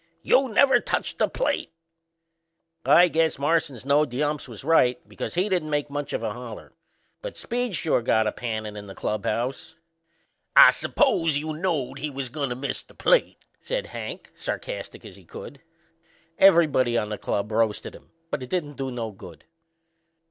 [0.23, 1.69] "You never touched the plate."
[2.83, 6.33] I guess Marsans knowed the umps was right because he didn't make much of a
[6.33, 6.73] holler.
[7.21, 9.75] But Speed sure got a pannin' in the club house.
[10.55, 15.17] "I suppose you knowed he was goin' to miss the plate!" says Hank sarcastic as
[15.17, 15.61] he could.
[16.39, 19.43] Everybody on the club roasted him, but it didn't do no good.